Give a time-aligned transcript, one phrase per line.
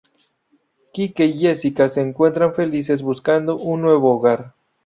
[0.93, 4.55] Kike y Jessica se encuentran felices buscando un nuevo hogar.